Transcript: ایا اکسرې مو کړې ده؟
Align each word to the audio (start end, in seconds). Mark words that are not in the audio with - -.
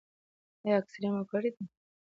ایا 0.63 0.73
اکسرې 0.79 1.09
مو 1.13 1.23
کړې 1.31 1.49
ده؟ 1.55 1.63